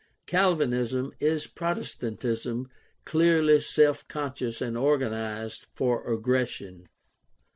Calvinism 0.25 1.11
is 1.19 1.45
Protestantism 1.45 2.67
clearly 3.05 3.61
self 3.61 4.07
conscious 4.07 4.59
and 4.59 4.75
organized 4.75 5.67
for 5.75 6.03
aggres 6.07 6.47
sion. 6.47 6.87